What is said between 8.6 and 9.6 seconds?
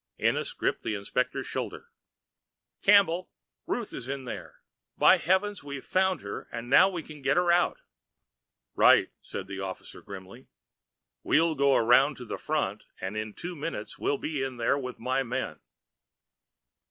"Right!" said the